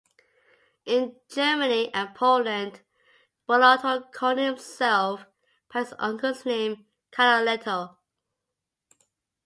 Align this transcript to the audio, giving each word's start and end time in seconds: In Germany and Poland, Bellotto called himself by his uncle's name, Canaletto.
In 0.85 1.15
Germany 1.29 1.93
and 1.93 2.15
Poland, 2.15 2.81
Bellotto 3.47 4.11
called 4.11 4.39
himself 4.39 5.27
by 5.71 5.81
his 5.81 5.93
uncle's 5.99 6.43
name, 6.43 6.87
Canaletto. 7.11 7.97